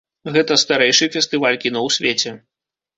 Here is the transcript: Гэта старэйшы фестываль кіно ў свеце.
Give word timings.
Гэта 0.37 0.57
старэйшы 0.63 1.09
фестываль 1.17 1.61
кіно 1.67 1.79
ў 1.87 1.99
свеце. 2.01 2.39